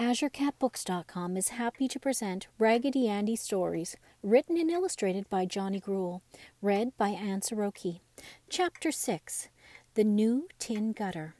AzureCatBooks.com 0.00 1.36
is 1.36 1.48
happy 1.50 1.86
to 1.86 2.00
present 2.00 2.46
Raggedy 2.58 3.06
Andy 3.06 3.36
Stories, 3.36 3.98
written 4.22 4.56
and 4.56 4.70
illustrated 4.70 5.28
by 5.28 5.44
Johnny 5.44 5.78
Gruelle, 5.78 6.22
read 6.62 6.96
by 6.96 7.10
Anne 7.10 7.42
Soroki. 7.42 8.00
Chapter 8.48 8.92
6 8.92 9.48
The 9.96 10.04
New 10.04 10.48
Tin 10.58 10.92
Gutter. 10.92 11.34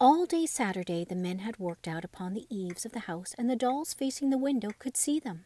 All 0.00 0.26
day 0.26 0.44
Saturday, 0.44 1.04
the 1.04 1.14
men 1.14 1.38
had 1.38 1.60
worked 1.60 1.86
out 1.86 2.04
upon 2.04 2.34
the 2.34 2.48
eaves 2.50 2.84
of 2.84 2.90
the 2.90 3.06
house, 3.06 3.32
and 3.38 3.48
the 3.48 3.54
dolls 3.54 3.94
facing 3.94 4.30
the 4.30 4.38
window 4.38 4.70
could 4.80 4.96
see 4.96 5.20
them. 5.20 5.44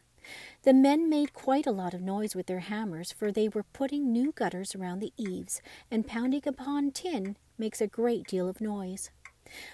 The 0.63 0.73
men 0.73 1.07
made 1.07 1.35
quite 1.35 1.67
a 1.67 1.71
lot 1.71 1.93
of 1.93 2.01
noise 2.01 2.33
with 2.33 2.47
their 2.47 2.61
hammers, 2.61 3.11
for 3.11 3.31
they 3.31 3.47
were 3.47 3.61
putting 3.73 4.11
new 4.11 4.31
gutters 4.31 4.73
around 4.73 5.01
the 5.01 5.13
eaves, 5.17 5.61
and 5.91 6.07
pounding 6.07 6.41
upon 6.47 6.89
tin 6.89 7.37
makes 7.59 7.79
a 7.79 7.85
great 7.85 8.25
deal 8.25 8.49
of 8.49 8.59
noise. 8.59 9.11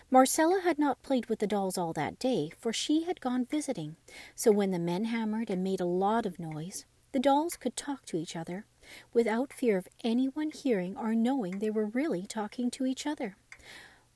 Marcella 0.10 0.62
had 0.64 0.80
not 0.80 1.02
played 1.02 1.28
with 1.28 1.40
the 1.40 1.48
dolls 1.48 1.78
all 1.78 1.94
that 1.94 2.20
day, 2.20 2.52
for 2.60 2.72
she 2.72 3.04
had 3.04 3.22
gone 3.22 3.46
visiting, 3.46 3.96
so 4.36 4.52
when 4.52 4.72
the 4.72 4.80
men 4.80 5.06
hammered 5.06 5.50
and 5.50 5.64
made 5.64 5.82
a 5.82 5.86
lot 5.86 6.26
of 6.26 6.40
noise, 6.40 6.86
the 7.12 7.20
dolls 7.20 7.58
could 7.58 7.76
talk 7.76 8.06
to 8.06 8.18
each 8.18 8.36
other 8.36 8.66
without 9.14 9.54
fear 9.54 9.78
of 9.78 9.88
anyone 10.04 10.52
hearing 10.52 10.96
or 10.96 11.16
knowing 11.16 11.60
they 11.60 11.70
were 11.70 11.88
really 11.88 12.26
talking 12.26 12.70
to 12.72 12.86
each 12.86 13.06
other. 13.06 13.36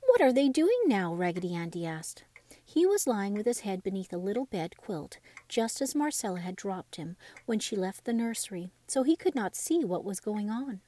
What 0.02 0.22
are 0.22 0.34
they 0.34 0.50
doing 0.50 0.82
now? 0.86 1.14
Raggedy 1.14 1.56
Andy 1.56 1.86
asked. 1.86 2.24
He 2.64 2.86
was 2.86 3.08
lying 3.08 3.34
with 3.34 3.46
his 3.46 3.62
head 3.62 3.82
beneath 3.82 4.14
a 4.14 4.18
little 4.18 4.46
bed 4.46 4.78
quilt, 4.78 5.18
just 5.48 5.82
as 5.82 5.96
Marcella 5.96 6.40
had 6.40 6.56
dropped 6.56 6.98
him 6.98 7.16
when 7.46 7.60
she 7.60 7.76
left 7.76 8.06
the 8.06 8.14
nursery, 8.14 8.72
so 8.88 9.04
he 9.04 9.16
could 9.16 9.34
not 9.34 9.56
see 9.56 9.84
what 9.84 10.06
was 10.06 10.20
going 10.20 10.50
on. 10.50 10.82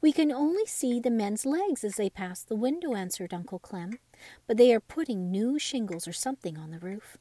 We 0.00 0.12
can 0.12 0.30
only 0.30 0.66
see 0.66 1.00
the 1.00 1.10
men's 1.10 1.46
legs 1.46 1.82
as 1.82 1.96
they 1.96 2.10
pass 2.10 2.42
the 2.42 2.56
window, 2.56 2.94
answered 2.94 3.32
Uncle 3.32 3.58
Clem, 3.58 3.98
but 4.46 4.56
they 4.56 4.72
are 4.72 4.80
putting 4.80 5.30
new 5.30 5.58
shingles 5.58 6.08
or 6.08 6.12
something 6.12 6.58
on 6.58 6.70
the 6.70 6.78
roof. 6.78 7.18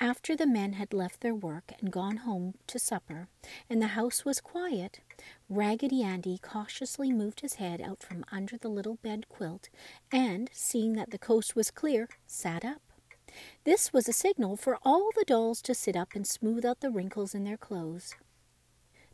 After 0.00 0.34
the 0.34 0.46
men 0.46 0.72
had 0.72 0.92
left 0.92 1.20
their 1.20 1.34
work 1.34 1.72
and 1.80 1.92
gone 1.92 2.18
home 2.18 2.54
to 2.66 2.78
supper, 2.78 3.28
and 3.70 3.80
the 3.80 3.88
house 3.88 4.24
was 4.24 4.40
quiet, 4.40 5.00
Raggedy 5.48 6.02
Andy 6.02 6.38
cautiously 6.38 7.12
moved 7.12 7.40
his 7.40 7.54
head 7.54 7.80
out 7.80 8.02
from 8.02 8.24
under 8.32 8.58
the 8.58 8.68
little 8.68 8.96
bed 8.96 9.28
quilt 9.28 9.68
and, 10.10 10.50
seeing 10.52 10.94
that 10.94 11.10
the 11.10 11.18
coast 11.18 11.54
was 11.54 11.70
clear, 11.70 12.08
sat 12.26 12.64
up. 12.64 12.82
This 13.64 13.92
was 13.92 14.08
a 14.08 14.12
signal 14.12 14.56
for 14.56 14.78
all 14.82 15.10
the 15.16 15.24
dolls 15.24 15.62
to 15.62 15.74
sit 15.74 15.94
up 15.94 16.10
and 16.14 16.26
smooth 16.26 16.64
out 16.64 16.80
the 16.80 16.90
wrinkles 16.90 17.34
in 17.34 17.44
their 17.44 17.56
clothes. 17.56 18.14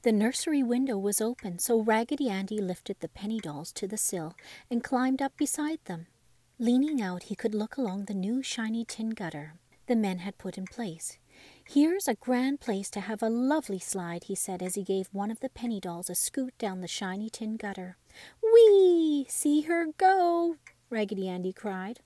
The 0.02 0.12
nursery 0.12 0.62
window 0.62 0.96
was 0.96 1.20
open, 1.20 1.58
so 1.58 1.80
Raggedy 1.80 2.30
Andy 2.30 2.60
lifted 2.60 3.00
the 3.00 3.08
penny 3.08 3.40
dolls 3.40 3.72
to 3.72 3.86
the 3.86 3.98
sill 3.98 4.34
and 4.70 4.82
climbed 4.82 5.20
up 5.20 5.36
beside 5.36 5.80
them. 5.84 6.06
Leaning 6.60 7.00
out, 7.00 7.24
he 7.24 7.36
could 7.36 7.54
look 7.54 7.76
along 7.76 8.04
the 8.04 8.14
new 8.14 8.42
shiny 8.42 8.84
tin 8.84 9.10
gutter 9.10 9.54
the 9.88 9.96
men 9.96 10.18
had 10.18 10.38
put 10.38 10.58
in 10.58 10.66
place. 10.66 11.18
Here's 11.66 12.06
a 12.06 12.14
grand 12.14 12.60
place 12.60 12.90
to 12.90 13.00
have 13.00 13.22
a 13.22 13.30
lovely 13.30 13.78
slide, 13.78 14.24
he 14.24 14.34
said 14.34 14.62
as 14.62 14.74
he 14.74 14.82
gave 14.82 15.08
one 15.12 15.30
of 15.30 15.40
the 15.40 15.48
penny 15.48 15.80
dolls 15.80 16.10
a 16.10 16.14
scoot 16.14 16.56
down 16.58 16.80
the 16.80 16.88
shiny 16.88 17.30
tin 17.30 17.56
gutter. 17.56 17.96
Whee! 18.42 19.26
See 19.28 19.62
her 19.62 19.86
go! 19.96 20.56
Raggedy 20.90 21.28
Andy 21.28 21.52
cried. 21.52 22.00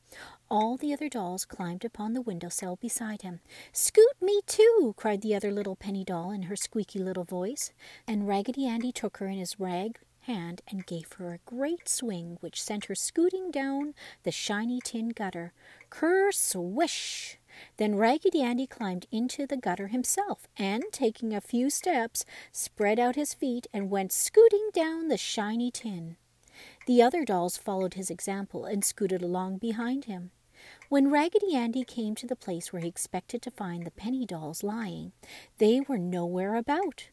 All 0.49 0.77
the 0.77 0.93
other 0.93 1.09
dolls 1.09 1.45
climbed 1.45 1.85
upon 1.85 2.13
the 2.13 2.21
window 2.21 2.49
sill 2.49 2.77
beside 2.77 3.23
him. 3.23 3.41
Scoot 3.73 4.21
me 4.21 4.41
too! 4.47 4.95
cried 4.97 5.23
the 5.23 5.35
other 5.35 5.51
little 5.51 5.77
penny 5.77 6.05
doll 6.05 6.31
in 6.31 6.43
her 6.43 6.57
squeaky 6.57 6.99
little 6.99 7.25
voice. 7.25 7.73
And 8.07 8.29
Raggedy 8.29 8.67
Andy 8.67 8.93
took 8.93 9.19
her 9.19 9.27
in 9.27 9.39
his 9.39 9.59
rag 9.59 9.99
hand 10.23 10.63
and 10.69 10.87
gave 10.87 11.13
her 11.15 11.33
a 11.33 11.41
great 11.45 11.89
swing 11.89 12.37
which 12.41 12.63
sent 12.63 12.87
her 12.87 12.95
scooting 12.95 13.51
down 13.51 13.95
the 14.23 14.31
shiny 14.31 14.81
tin 14.83 15.11
gutter. 15.11 15.53
Ker 15.91 16.33
swish! 16.33 17.39
Then 17.77 17.97
Raggedy 17.97 18.43
Andy 18.43 18.67
climbed 18.67 19.07
into 19.11 19.47
the 19.47 19.57
gutter 19.57 19.89
himself 19.89 20.47
and, 20.57 20.85
taking 20.93 21.35
a 21.35 21.41
few 21.41 21.71
steps, 21.71 22.25
spread 22.51 22.99
out 22.99 23.17
his 23.17 23.35
feet 23.35 23.67
and 23.73 23.91
went 23.91 24.13
scooting 24.13 24.71
down 24.73 25.09
the 25.09 25.19
shiny 25.19 25.71
tin. 25.71 26.17
The 26.87 27.03
other 27.03 27.25
dolls 27.25 27.57
followed 27.57 27.95
his 27.95 28.11
example 28.11 28.65
and 28.65 28.85
scooted 28.85 29.23
along 29.23 29.59
behind 29.59 30.05
him. 30.05 30.31
When 30.89 31.11
Raggedy 31.11 31.55
Andy 31.55 31.85
came 31.85 32.15
to 32.17 32.27
the 32.27 32.37
place 32.37 32.73
where 32.73 32.83
he 32.83 32.89
expected 32.89 33.43
to 33.43 33.51
find 33.51 33.85
the 33.85 33.91
penny 33.91 34.25
dolls 34.25 34.63
lying, 34.63 35.13
they 35.59 35.81
were 35.81 35.99
nowhere 35.99 36.55
about. 36.55 37.09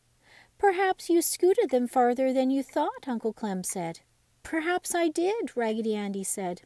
Perhaps 0.59 1.09
you 1.09 1.21
scooted 1.21 1.69
them 1.69 1.87
farther 1.87 2.33
than 2.33 2.51
you 2.51 2.61
thought, 2.61 3.07
Uncle 3.07 3.31
Clem 3.31 3.63
said. 3.63 4.01
Perhaps 4.43 4.93
I 4.93 5.07
did, 5.07 5.55
Raggedy 5.55 5.95
Andy 5.95 6.23
said. 6.23 6.61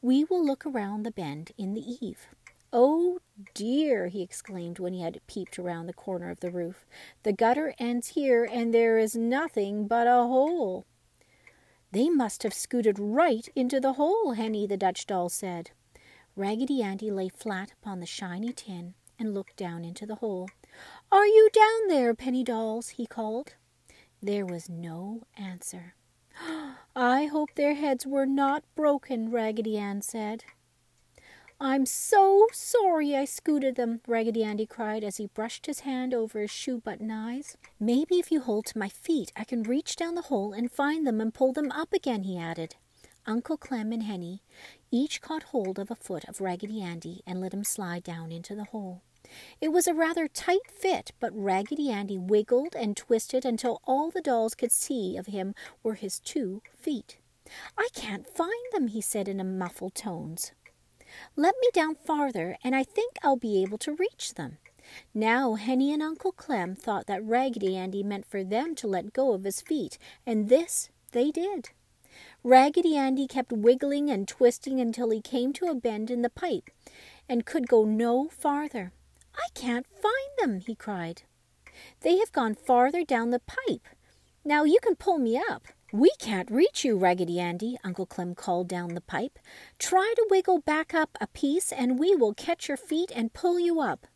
We 0.00 0.24
will 0.24 0.44
look 0.44 0.64
around 0.64 1.02
the 1.02 1.10
bend 1.10 1.52
in 1.58 1.74
the 1.74 1.84
eave. 2.00 2.28
Oh 2.72 3.18
dear, 3.54 4.08
he 4.08 4.22
exclaimed 4.22 4.78
when 4.78 4.94
he 4.94 5.02
had 5.02 5.20
peeped 5.26 5.58
around 5.58 5.86
the 5.86 5.92
corner 5.92 6.30
of 6.30 6.40
the 6.40 6.50
roof. 6.50 6.86
The 7.24 7.32
gutter 7.32 7.74
ends 7.78 8.08
here, 8.08 8.48
and 8.50 8.72
there 8.72 8.98
is 8.98 9.14
nothing 9.14 9.86
but 9.86 10.06
a 10.06 10.26
hole. 10.26 10.86
They 11.92 12.08
must 12.08 12.42
have 12.42 12.54
scooted 12.54 12.98
right 12.98 13.46
into 13.54 13.80
the 13.80 13.94
hole, 13.94 14.32
Henny 14.32 14.66
the 14.66 14.76
Dutch 14.76 15.06
doll 15.06 15.28
said. 15.28 15.72
Raggedy 16.34 16.82
Andy 16.82 17.10
lay 17.10 17.28
flat 17.28 17.72
upon 17.80 18.00
the 18.00 18.06
shiny 18.06 18.52
tin 18.52 18.94
and 19.18 19.34
looked 19.34 19.56
down 19.56 19.84
into 19.84 20.06
the 20.06 20.16
hole. 20.16 20.48
Are 21.12 21.26
you 21.26 21.48
down 21.52 21.88
there, 21.88 22.14
Penny 22.14 22.42
Dolls? 22.42 22.90
he 22.90 23.06
called. 23.06 23.54
There 24.22 24.46
was 24.46 24.68
no 24.68 25.22
answer. 25.36 25.94
I 26.96 27.26
hope 27.26 27.54
their 27.54 27.74
heads 27.74 28.06
were 28.06 28.26
not 28.26 28.64
broken, 28.74 29.30
Raggedy 29.30 29.78
Ann 29.78 30.02
said. 30.02 30.44
I'm 31.58 31.86
so 31.86 32.48
sorry 32.52 33.16
I 33.16 33.24
scooted 33.24 33.76
them, 33.76 34.00
Raggedy 34.06 34.44
Andy 34.44 34.66
cried 34.66 35.02
as 35.02 35.16
he 35.16 35.28
brushed 35.28 35.64
his 35.64 35.80
hand 35.80 36.12
over 36.12 36.40
his 36.40 36.50
shoe 36.50 36.80
button 36.80 37.10
eyes. 37.10 37.56
Maybe 37.80 38.18
if 38.18 38.30
you 38.30 38.40
hold 38.40 38.66
to 38.66 38.78
my 38.78 38.90
feet, 38.90 39.32
I 39.34 39.44
can 39.44 39.62
reach 39.62 39.96
down 39.96 40.16
the 40.16 40.22
hole 40.22 40.52
and 40.52 40.70
find 40.70 41.06
them 41.06 41.20
and 41.20 41.32
pull 41.32 41.54
them 41.54 41.72
up 41.72 41.94
again, 41.94 42.24
he 42.24 42.38
added. 42.38 42.76
Uncle 43.24 43.56
Clem 43.56 43.90
and 43.90 44.02
Henny 44.02 44.42
each 44.90 45.20
caught 45.20 45.44
hold 45.44 45.78
of 45.78 45.90
a 45.90 45.96
foot 45.96 46.24
of 46.28 46.40
Raggedy 46.40 46.82
Andy 46.82 47.22
and 47.26 47.40
let 47.40 47.54
him 47.54 47.64
slide 47.64 48.02
down 48.02 48.30
into 48.30 48.54
the 48.54 48.64
hole. 48.64 49.02
It 49.60 49.68
was 49.68 49.86
a 49.86 49.94
rather 49.94 50.28
tight 50.28 50.70
fit, 50.70 51.12
but 51.20 51.30
Raggedy 51.34 51.90
Andy 51.90 52.18
wiggled 52.18 52.74
and 52.76 52.96
twisted 52.96 53.44
until 53.44 53.80
all 53.84 54.10
the 54.10 54.20
dolls 54.20 54.54
could 54.54 54.72
see 54.72 55.16
of 55.16 55.26
him 55.26 55.54
were 55.82 55.94
his 55.94 56.18
two 56.20 56.62
feet. 56.76 57.18
I 57.78 57.88
can't 57.94 58.28
find 58.28 58.52
them, 58.72 58.88
he 58.88 59.00
said 59.00 59.28
in 59.28 59.40
a 59.40 59.44
muffled 59.44 59.94
tones. 59.94 60.52
Let 61.36 61.54
me 61.60 61.68
down 61.72 61.94
farther, 61.94 62.56
and 62.62 62.74
I 62.74 62.82
think 62.82 63.16
I'll 63.22 63.36
be 63.36 63.62
able 63.62 63.78
to 63.78 63.94
reach 63.94 64.34
them. 64.34 64.58
Now 65.14 65.54
Henny 65.54 65.92
and 65.92 66.02
Uncle 66.02 66.32
Clem 66.32 66.74
thought 66.74 67.06
that 67.06 67.24
Raggedy 67.24 67.76
Andy 67.76 68.02
meant 68.02 68.26
for 68.26 68.44
them 68.44 68.74
to 68.76 68.86
let 68.86 69.12
go 69.12 69.32
of 69.32 69.44
his 69.44 69.60
feet, 69.60 69.98
and 70.24 70.48
this 70.48 70.90
they 71.12 71.30
did. 71.30 71.70
Raggedy 72.42 72.96
Andy 72.96 73.26
kept 73.26 73.52
wiggling 73.52 74.10
and 74.10 74.26
twisting 74.26 74.80
until 74.80 75.10
he 75.10 75.20
came 75.20 75.52
to 75.54 75.66
a 75.66 75.74
bend 75.74 76.10
in 76.10 76.22
the 76.22 76.30
pipe 76.30 76.70
and 77.28 77.44
could 77.44 77.68
go 77.68 77.84
no 77.84 78.28
farther. 78.28 78.92
I 79.36 79.48
can't 79.54 79.86
find 79.86 80.30
them, 80.38 80.60
he 80.60 80.74
cried. 80.74 81.22
They 82.00 82.18
have 82.18 82.32
gone 82.32 82.54
farther 82.54 83.04
down 83.04 83.30
the 83.30 83.40
pipe. 83.40 83.86
Now 84.44 84.64
you 84.64 84.78
can 84.82 84.96
pull 84.96 85.18
me 85.18 85.36
up. 85.36 85.64
We 85.92 86.10
can't 86.18 86.50
reach 86.50 86.84
you, 86.84 86.96
Raggedy 86.96 87.38
Andy, 87.38 87.78
Uncle 87.84 88.06
Clem 88.06 88.34
called 88.34 88.68
down 88.68 88.94
the 88.94 89.00
pipe. 89.00 89.38
Try 89.78 90.14
to 90.16 90.26
wiggle 90.30 90.60
back 90.60 90.94
up 90.94 91.16
a 91.20 91.26
piece 91.28 91.72
and 91.72 91.98
we 91.98 92.14
will 92.14 92.34
catch 92.34 92.68
your 92.68 92.76
feet 92.76 93.12
and 93.14 93.32
pull 93.32 93.58
you 93.60 93.80
up. 93.80 94.06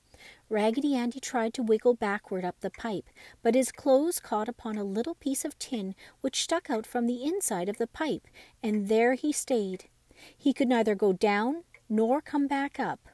Raggedy 0.49 0.95
Andy 0.95 1.21
tried 1.21 1.55
to 1.55 1.63
wiggle 1.63 1.95
backward 1.95 2.45
up 2.45 2.61
the 2.61 2.71
pipe, 2.71 3.09
but 3.43 3.55
his 3.55 3.71
clothes 3.71 4.19
caught 4.19 4.49
upon 4.49 4.77
a 4.77 4.85
little 4.85 5.15
piece 5.15 5.45
of 5.45 5.59
tin 5.59 5.95
which 6.21 6.43
stuck 6.43 6.69
out 6.69 6.87
from 6.87 7.07
the 7.07 7.25
inside 7.25 7.69
of 7.69 7.79
the 7.79 7.87
pipe, 7.87 8.27
and 8.63 8.89
there 8.89 9.15
he 9.15 9.33
stayed. 9.33 9.89
He 10.37 10.53
could 10.53 10.69
neither 10.69 10.95
go 10.95 11.13
down 11.13 11.63
nor 11.89 12.21
come 12.21 12.47
back 12.47 12.81
up. 12.81 13.09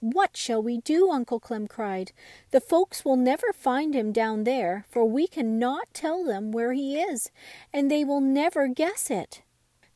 What 0.00 0.34
shall 0.34 0.62
we 0.62 0.78
do? 0.78 1.10
Uncle 1.10 1.38
Clem 1.38 1.68
cried. 1.68 2.12
The 2.52 2.60
folks 2.60 3.04
will 3.04 3.16
never 3.16 3.52
find 3.52 3.94
him 3.94 4.12
down 4.12 4.44
there, 4.44 4.86
for 4.88 5.04
we 5.04 5.26
cannot 5.26 5.92
tell 5.92 6.24
them 6.24 6.52
where 6.52 6.72
he 6.72 6.98
is, 6.98 7.30
and 7.72 7.90
they 7.90 8.02
will 8.02 8.22
never 8.22 8.66
guess 8.66 9.10
it. 9.10 9.42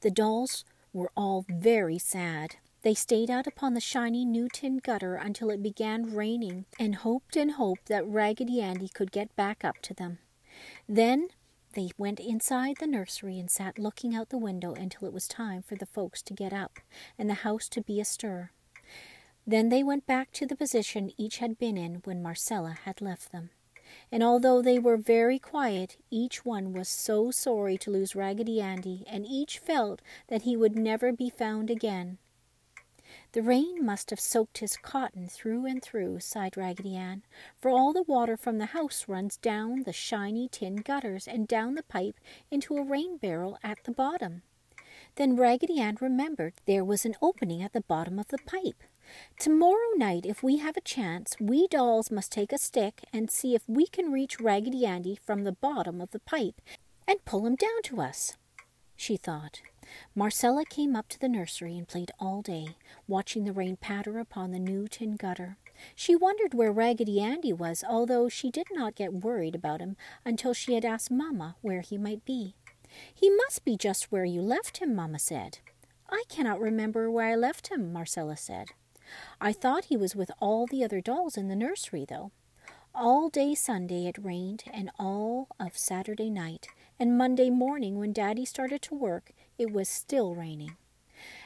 The 0.03 0.11
dolls 0.11 0.65
were 0.93 1.11
all 1.17 1.47
very 1.49 1.99
sad. 1.99 2.57
They 2.83 2.93
stayed 2.93 3.31
out 3.31 3.47
upon 3.47 3.73
the 3.73 3.81
shiny 3.81 4.27
new 4.27 4.49
tin 4.53 4.77
gutter 4.77 5.15
until 5.15 5.49
it 5.49 5.63
began 5.63 6.15
raining, 6.15 6.67
and 6.79 6.97
hoped 6.97 7.35
and 7.35 7.53
hoped 7.53 7.87
that 7.87 8.07
Raggedy 8.07 8.61
Andy 8.61 8.89
could 8.89 9.11
get 9.11 9.35
back 9.37 9.65
up 9.65 9.81
to 9.83 9.95
them. 9.95 10.19
Then 10.87 11.29
they 11.73 11.93
went 11.97 12.21
inside 12.21 12.77
the 12.79 12.87
nursery 12.87 13.39
and 13.39 13.51
sat 13.51 13.79
looking 13.79 14.15
out 14.15 14.29
the 14.29 14.37
window 14.37 14.75
until 14.75 15.09
it 15.09 15.15
was 15.15 15.27
time 15.27 15.63
for 15.63 15.77
the 15.77 15.87
folks 15.87 16.21
to 16.25 16.35
get 16.35 16.53
up 16.53 16.79
and 17.19 17.31
the 17.31 17.35
house 17.35 17.71
to 17.71 17.81
be 17.81 18.01
astir. 18.01 18.51
Then 19.47 19.69
they 19.69 19.83
went 19.83 20.07
back 20.07 20.33
to 20.33 20.47
the 20.47 20.57
position 20.57 21.13
each 21.19 21.39
had 21.39 21.59
been 21.59 21.77
in 21.77 21.97
when 22.05 22.23
Marcella 22.23 22.79
had 22.85 23.01
left 23.01 23.31
them. 23.31 23.51
And 24.11 24.23
although 24.23 24.63
they 24.63 24.79
were 24.79 24.97
very 24.97 25.39
quiet, 25.39 25.99
each 26.11 26.45
one 26.45 26.73
was 26.73 26.89
so 26.89 27.31
sorry 27.31 27.77
to 27.79 27.91
lose 27.91 28.17
Raggedy 28.17 28.61
Andy, 28.61 29.05
and 29.07 29.27
each 29.27 29.59
felt 29.59 30.01
that 30.29 30.43
he 30.43 30.57
would 30.57 30.77
never 30.77 31.13
be 31.13 31.29
found 31.29 31.71
again. 31.71 32.19
The 33.33 33.43
rain 33.43 33.85
must 33.85 34.11
have 34.11 34.21
soaked 34.21 34.59
his 34.59 34.77
cotton 34.77 35.29
through 35.29 35.67
and 35.67 35.83
through, 35.83 36.21
sighed 36.21 36.57
Raggedy 36.57 36.97
Ann, 36.97 37.23
for 37.61 37.71
all 37.71 37.93
the 37.93 38.03
water 38.03 38.37
from 38.37 38.59
the 38.59 38.67
house 38.67 39.05
runs 39.09 39.37
down 39.37 39.83
the 39.83 39.93
shiny 39.93 40.49
tin 40.49 40.77
gutters 40.77 41.29
and 41.29 41.47
down 41.47 41.75
the 41.75 41.83
pipe 41.83 42.19
into 42.51 42.77
a 42.77 42.83
rain 42.83 43.19
barrel 43.19 43.59
at 43.63 43.85
the 43.85 43.93
bottom. 43.93 44.43
Then 45.17 45.37
Raggedy 45.37 45.79
Ann 45.81 45.99
remembered 46.01 46.55
there 46.65 46.85
was 46.85 47.05
an 47.05 47.15
opening 47.21 47.63
at 47.63 47.73
the 47.73 47.83
bottom 47.83 48.19
of 48.19 48.29
the 48.29 48.39
pipe. 48.39 48.83
Tomorrow 49.39 49.95
night, 49.97 50.25
if 50.27 50.43
we 50.43 50.59
have 50.59 50.77
a 50.77 50.81
chance, 50.81 51.37
we 51.41 51.67
dolls 51.69 52.11
must 52.11 52.33
take 52.33 52.53
a 52.53 52.59
stick 52.59 53.05
and 53.13 53.31
see 53.31 53.55
if 53.55 53.63
we 53.67 53.87
can 53.87 54.13
reach 54.13 54.41
Raggedy 54.41 54.87
Andy 54.87 55.19
from 55.25 55.45
the 55.45 55.53
bottom 55.53 56.01
of 56.01 56.11
the 56.13 56.21
pipe 56.21 56.61
and 57.07 57.25
pull 57.25 57.47
him 57.47 57.57
down 57.57 57.83
to 57.85 58.01
us, 58.01 58.37
she 58.97 59.17
thought. 59.17 59.61
Marcella 60.15 60.65
came 60.65 60.97
up 60.97 61.09
to 61.09 61.19
the 61.19 61.29
nursery 61.29 61.77
and 61.77 61.87
played 61.87 62.11
all 62.19 62.43
day, 62.43 62.69
watching 63.07 63.45
the 63.45 63.53
rain 63.53 63.77
patter 63.77 64.19
upon 64.19 64.51
the 64.51 64.59
new 64.59 64.89
tin 64.89 65.17
gutter. 65.17 65.59
She 65.95 66.17
wondered 66.17 66.55
where 66.55 66.73
Raggedy 66.73 67.21
Andy 67.21 67.53
was, 67.53 67.85
although 67.87 68.29
she 68.29 68.51
did 68.51 68.69
not 68.73 68.95
get 68.95 69.13
worried 69.13 69.55
about 69.55 69.81
him 69.81 69.97
until 70.25 70.55
she 70.55 70.75
had 70.75 70.85
asked 70.85 71.11
Mamma 71.11 71.57
where 71.61 71.81
he 71.81 71.99
might 71.99 72.25
be. 72.25 72.55
He 73.13 73.29
must 73.29 73.65
be 73.65 73.77
just 73.77 74.13
where 74.13 74.25
you 74.25 74.41
left 74.41 74.79
him, 74.79 74.95
Mamma 74.95 75.19
said. 75.19 75.59
I 76.09 76.23
cannot 76.29 76.61
remember 76.61 77.11
where 77.11 77.27
I 77.27 77.35
left 77.35 77.69
him, 77.69 77.93
Marcella 77.93 78.37
said. 78.37 78.69
I 79.41 79.53
thought 79.53 79.87
he 79.87 79.97
was 79.97 80.17
with 80.17 80.31
all 80.41 80.67
the 80.67 80.85
other 80.85 81.01
dolls 81.01 81.37
in 81.37 81.49
the 81.49 81.57
nursery, 81.57 82.05
though. 82.09 82.33
All 82.95 83.29
day 83.29 83.55
Sunday 83.55 84.07
it 84.07 84.23
rained, 84.23 84.65
and 84.73 84.91
all 84.99 85.49
of 85.59 85.77
Saturday 85.77 86.31
night, 86.31 86.69
and 86.99 87.19
Monday 87.19 87.51
morning 87.51 87.99
when 87.99 88.13
Daddy 88.13 88.45
started 88.45 88.83
to 88.83 88.95
work, 88.95 89.33
it 89.59 89.73
was 89.73 89.89
still 89.89 90.35
raining. 90.35 90.77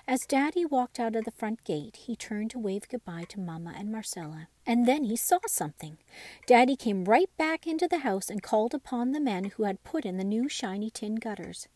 As 0.06 0.20
Daddy 0.26 0.64
walked 0.64 0.98
out 0.98 1.14
of 1.16 1.24
the 1.24 1.30
front 1.30 1.64
gate, 1.64 1.96
he 2.06 2.16
turned 2.16 2.50
to 2.52 2.58
wave 2.58 2.88
goodbye 2.88 3.24
to 3.28 3.40
Mamma 3.40 3.74
and 3.76 3.92
Marcella. 3.92 4.48
And 4.66 4.86
then 4.86 5.04
he 5.04 5.16
saw 5.16 5.38
something. 5.46 5.98
Daddy 6.46 6.76
came 6.76 7.04
right 7.04 7.28
back 7.36 7.66
into 7.66 7.86
the 7.86 7.98
house 7.98 8.30
and 8.30 8.42
called 8.42 8.74
upon 8.74 9.12
the 9.12 9.20
men 9.20 9.44
who 9.44 9.64
had 9.64 9.84
put 9.84 10.04
in 10.04 10.16
the 10.16 10.24
new 10.24 10.48
shiny 10.48 10.90
tin 10.90 11.16
gutters. 11.16 11.68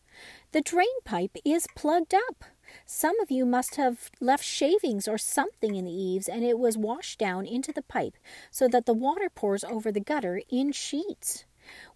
The 0.51 0.61
drain 0.61 1.01
pipe 1.05 1.37
is 1.45 1.67
plugged 1.75 2.13
up. 2.13 2.43
Some 2.85 3.19
of 3.19 3.31
you 3.31 3.45
must 3.45 3.75
have 3.75 4.09
left 4.19 4.43
shavings 4.43 5.07
or 5.07 5.17
something 5.17 5.75
in 5.75 5.85
the 5.85 5.91
eaves, 5.91 6.27
and 6.27 6.43
it 6.43 6.59
was 6.59 6.77
washed 6.77 7.19
down 7.19 7.45
into 7.45 7.71
the 7.71 7.81
pipe 7.81 8.17
so 8.51 8.67
that 8.67 8.85
the 8.85 8.93
water 8.93 9.29
pours 9.29 9.63
over 9.63 9.91
the 9.91 9.99
gutter 9.99 10.41
in 10.49 10.71
sheets. 10.71 11.45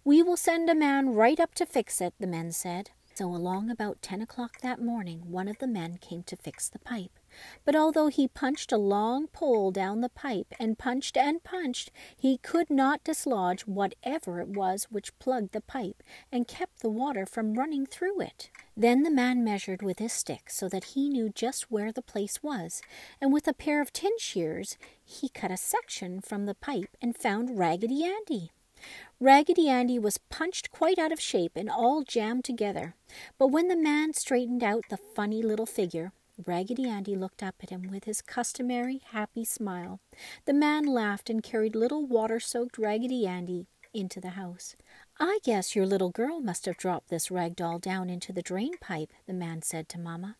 We 0.04 0.22
will 0.22 0.36
send 0.36 0.70
a 0.70 0.74
man 0.74 1.14
right 1.14 1.38
up 1.38 1.54
to 1.56 1.66
fix 1.66 2.00
it, 2.00 2.14
the 2.18 2.26
men 2.26 2.52
said. 2.52 2.90
So 3.14 3.26
along 3.26 3.68
about 3.68 4.00
ten 4.00 4.22
o'clock 4.22 4.60
that 4.60 4.80
morning 4.80 5.22
one 5.30 5.48
of 5.48 5.58
the 5.58 5.66
men 5.66 5.98
came 5.98 6.22
to 6.22 6.36
fix 6.36 6.68
the 6.68 6.78
pipe. 6.78 7.18
But 7.64 7.76
although 7.76 8.08
he 8.08 8.28
punched 8.28 8.72
a 8.72 8.76
long 8.76 9.26
pole 9.28 9.70
down 9.70 10.00
the 10.00 10.08
pipe 10.08 10.54
and 10.58 10.78
punched 10.78 11.16
and 11.16 11.42
punched, 11.44 11.90
he 12.16 12.38
could 12.38 12.70
not 12.70 13.04
dislodge 13.04 13.66
whatever 13.66 14.40
it 14.40 14.48
was 14.48 14.84
which 14.90 15.18
plugged 15.18 15.52
the 15.52 15.60
pipe 15.60 16.02
and 16.32 16.48
kept 16.48 16.80
the 16.80 16.90
water 16.90 17.26
from 17.26 17.54
running 17.54 17.86
through 17.86 18.20
it. 18.20 18.50
Then 18.76 19.02
the 19.02 19.10
man 19.10 19.44
measured 19.44 19.82
with 19.82 19.98
his 19.98 20.12
stick 20.12 20.50
so 20.50 20.68
that 20.68 20.94
he 20.94 21.08
knew 21.08 21.28
just 21.28 21.70
where 21.70 21.92
the 21.92 22.02
place 22.02 22.42
was, 22.42 22.80
and 23.20 23.32
with 23.32 23.48
a 23.48 23.52
pair 23.52 23.80
of 23.80 23.92
tin 23.92 24.18
shears 24.18 24.76
he 25.04 25.28
cut 25.28 25.50
a 25.50 25.56
section 25.56 26.20
from 26.20 26.46
the 26.46 26.54
pipe 26.54 26.96
and 27.02 27.16
found 27.16 27.58
Raggedy 27.58 28.04
Andy. 28.04 28.52
Raggedy 29.20 29.68
Andy 29.68 29.98
was 29.98 30.18
punched 30.18 30.70
quite 30.70 30.98
out 30.98 31.10
of 31.10 31.20
shape 31.20 31.52
and 31.56 31.68
all 31.68 32.04
jammed 32.04 32.44
together. 32.44 32.94
But 33.36 33.48
when 33.48 33.66
the 33.66 33.76
man 33.76 34.12
straightened 34.12 34.62
out 34.62 34.84
the 34.88 34.96
funny 34.96 35.42
little 35.42 35.66
figure, 35.66 36.12
Raggedy 36.46 36.88
Andy 36.88 37.16
looked 37.16 37.42
up 37.42 37.56
at 37.62 37.70
him 37.70 37.90
with 37.90 38.04
his 38.04 38.22
customary 38.22 39.02
happy 39.10 39.44
smile. 39.44 40.00
The 40.44 40.52
man 40.52 40.84
laughed 40.84 41.28
and 41.28 41.42
carried 41.42 41.74
little 41.74 42.06
water-soaked 42.06 42.78
Raggedy 42.78 43.26
Andy 43.26 43.66
into 43.92 44.20
the 44.20 44.30
house. 44.30 44.76
I 45.18 45.40
guess 45.42 45.74
your 45.74 45.86
little 45.86 46.10
girl 46.10 46.40
must 46.40 46.66
have 46.66 46.76
dropped 46.76 47.08
this 47.08 47.30
rag 47.30 47.56
doll 47.56 47.78
down 47.78 48.08
into 48.08 48.32
the 48.32 48.42
drain 48.42 48.78
pipe, 48.80 49.12
the 49.26 49.32
man 49.32 49.62
said 49.62 49.88
to 49.90 49.98
Mamma. 49.98 50.36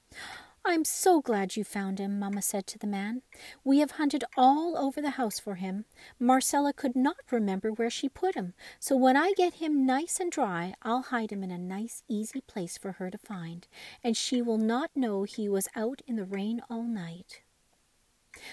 I'm 0.71 0.85
so 0.85 1.23
glad 1.23 1.57
you 1.57 1.65
found 1.65 1.99
him, 1.99 2.19
Mamma 2.19 2.43
said 2.43 2.67
to 2.67 2.79
the 2.79 2.87
man. 2.87 3.23
We 3.65 3.79
have 3.79 3.93
hunted 3.93 4.23
all 4.37 4.77
over 4.77 5.01
the 5.01 5.13
house 5.13 5.39
for 5.39 5.55
him. 5.55 5.87
Marcella 6.21 6.75
could 6.75 6.95
not 6.95 7.17
remember 7.31 7.73
where 7.73 7.89
she 7.89 8.11
put 8.11 8.35
him, 8.35 8.53
so 8.79 8.95
when 8.95 9.17
I 9.17 9.33
get 9.35 9.55
him 9.55 9.87
nice 9.87 10.21
and 10.21 10.31
dry, 10.31 10.75
I'll 10.83 11.05
hide 11.05 11.33
him 11.33 11.43
in 11.43 11.51
a 11.51 11.57
nice, 11.57 12.03
easy 12.07 12.43
place 12.43 12.77
for 12.77 12.93
her 12.93 13.11
to 13.11 13.17
find, 13.17 13.67
and 14.05 14.15
she 14.15 14.43
will 14.43 14.59
not 14.59 14.91
know 14.95 15.23
he 15.23 15.49
was 15.49 15.69
out 15.75 16.03
in 16.07 16.17
the 16.17 16.27
rain 16.27 16.61
all 16.69 16.83
night. 16.83 17.41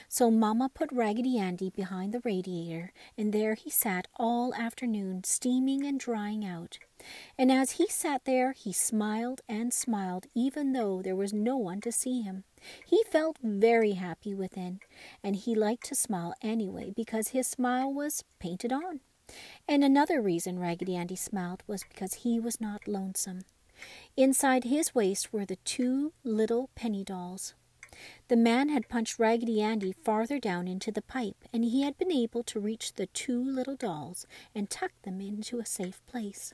So 0.08 0.32
Mamma 0.32 0.70
put 0.74 0.92
Raggedy 0.92 1.38
Andy 1.38 1.70
behind 1.70 2.14
the 2.14 2.22
radiator, 2.24 2.92
and 3.18 3.34
there 3.34 3.54
he 3.56 3.70
sat 3.70 4.08
all 4.16 4.54
afternoon, 4.54 5.24
steaming 5.24 5.86
and 5.86 6.00
drying 6.00 6.46
out. 6.46 6.78
And 7.38 7.52
as 7.52 7.72
he 7.72 7.88
sat 7.88 8.26
there, 8.26 8.54
he 8.54 8.72
smiled 8.74 9.42
and 9.48 9.74
smiled, 9.74 10.28
even 10.34 10.74
though 10.74 11.02
there 11.02 11.16
was 11.16 11.34
no 11.34 11.58
one 11.58 11.82
to 11.82 11.92
see 11.92 12.22
him. 12.22 12.44
He 12.86 13.04
felt 13.12 13.38
very 13.44 13.94
happy 13.94 14.34
within, 14.34 14.80
and 15.24 15.36
he 15.36 15.56
liked 15.56 15.86
to 15.88 15.96
smile 15.96 16.34
anyway 16.42 16.94
because 16.96 17.30
his 17.30 17.48
smile 17.48 17.94
was 17.94 18.24
painted 18.40 18.72
on. 18.72 19.02
And 19.68 19.84
another 19.84 20.22
reason 20.22 20.60
Raggedy 20.60 20.96
Andy 20.96 21.16
smiled 21.16 21.64
was 21.68 21.84
because 21.84 22.16
he 22.16 22.40
was 22.40 22.62
not 22.62 22.88
lonesome. 22.88 23.42
Inside 24.16 24.64
his 24.64 24.96
waist 24.96 25.34
were 25.34 25.46
the 25.46 25.58
two 25.58 26.14
little 26.24 26.70
penny 26.76 27.04
dolls. 27.04 27.54
The 28.28 28.36
man 28.36 28.70
had 28.70 28.90
punched 28.90 29.20
Raggedy 29.20 29.62
Andy 29.62 29.92
farther 29.92 30.40
down 30.40 30.68
into 30.68 30.92
the 30.92 31.02
pipe, 31.02 31.46
and 31.54 31.64
he 31.64 31.84
had 31.84 31.98
been 31.98 32.12
able 32.12 32.44
to 32.44 32.60
reach 32.60 32.94
the 32.94 33.08
two 33.08 33.44
little 33.44 33.76
dolls 33.76 34.26
and 34.54 34.70
tuck 34.70 34.92
them 35.04 35.22
into 35.22 35.60
a 35.60 35.66
safe 35.66 36.06
place. 36.06 36.54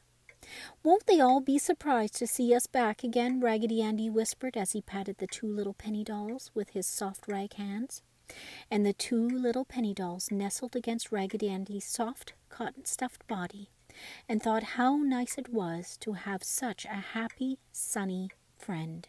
Won't 0.84 1.06
they 1.06 1.20
all 1.20 1.40
be 1.40 1.58
surprised 1.58 2.16
to 2.16 2.28
see 2.28 2.54
us 2.54 2.68
back 2.68 3.04
again? 3.04 3.40
Raggedy 3.40 3.82
Andy 3.82 4.10
whispered 4.10 4.58
as 4.58 4.72
he 4.72 4.82
patted 4.82 5.18
the 5.18 5.28
two 5.28 5.48
little 5.48 5.74
penny 5.74 6.04
dolls 6.04 6.52
with 6.54 6.70
his 6.70 6.88
soft 6.88 7.28
rag 7.28 7.54
hands. 7.54 8.02
And 8.70 8.86
the 8.86 8.94
two 8.94 9.28
little 9.28 9.66
penny 9.66 9.94
dolls 9.94 10.32
nestled 10.32 10.76
against 10.76 11.12
Raggedy 11.12 11.50
Andy's 11.50 11.86
soft 11.86 12.34
cotton 12.50 12.86
stuffed 12.86 13.28
body 13.28 13.70
and 14.28 14.42
thought 14.42 14.64
how 14.64 14.96
nice 14.98 15.38
it 15.38 15.50
was 15.50 15.98
to 15.98 16.14
have 16.14 16.44
such 16.44 16.86
a 16.86 17.14
happy, 17.14 17.60
sunny 17.72 18.30
friend. 18.58 19.08